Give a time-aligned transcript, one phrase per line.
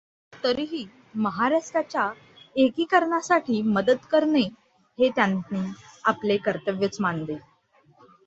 [0.33, 0.85] तरीही
[1.15, 2.07] महाराष्ट्राच्या
[2.55, 4.41] एकीकरणासाठी मदत करणे
[4.99, 5.61] हे त्यांनी
[6.03, 7.35] आपले कर्तव्यच मानले.